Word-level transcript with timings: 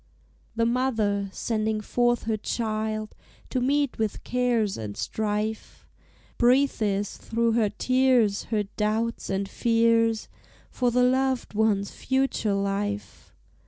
The 0.55 0.65
mother, 0.65 1.29
sending 1.31 1.79
forth 1.79 2.23
her 2.23 2.35
child 2.35 3.13
To 3.51 3.61
meet 3.61 3.99
with 3.99 4.23
cares 4.23 4.75
and 4.75 4.97
strife, 4.97 5.85
Breathes 6.39 7.17
through 7.17 7.51
her 7.51 7.69
tears 7.69 8.45
her 8.45 8.63
doubts 8.63 9.29
and 9.29 9.47
fears 9.47 10.27
For 10.71 10.89
the 10.89 11.03
loved 11.03 11.53
one's 11.53 11.91
future 11.91 12.55
life. 12.55 13.31